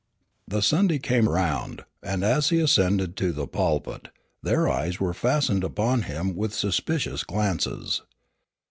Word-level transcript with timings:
The 0.47 0.63
Sunday 0.63 0.97
came 0.97 1.29
round, 1.29 1.85
and 2.01 2.23
as 2.23 2.49
he 2.49 2.59
ascended 2.59 3.15
to 3.17 3.31
the 3.31 3.45
pulpit, 3.45 4.07
their 4.41 4.67
eyes 4.67 4.99
were 4.99 5.13
fastened 5.13 5.63
upon 5.63 6.01
him 6.01 6.35
with 6.35 6.55
suspicious 6.55 7.23
glances. 7.23 8.01